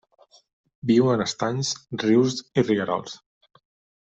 [0.91, 1.75] Viu en estanys,
[2.07, 3.21] rius i rierols.